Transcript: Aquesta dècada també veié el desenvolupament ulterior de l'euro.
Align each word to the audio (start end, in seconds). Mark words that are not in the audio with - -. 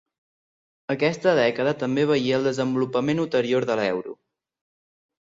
Aquesta 0.93 1.33
dècada 1.41 1.75
també 1.85 2.07
veié 2.13 2.33
el 2.39 2.49
desenvolupament 2.51 3.25
ulterior 3.29 3.71
de 3.73 3.81
l'euro. 3.83 4.21